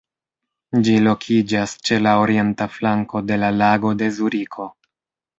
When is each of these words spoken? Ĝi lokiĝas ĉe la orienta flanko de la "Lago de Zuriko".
Ĝi 0.85 0.93
lokiĝas 1.07 1.75
ĉe 1.89 1.97
la 2.05 2.13
orienta 2.21 2.67
flanko 2.77 3.21
de 3.33 3.37
la 3.43 3.51
"Lago 3.57 3.91
de 4.01 4.09
Zuriko". 4.17 4.67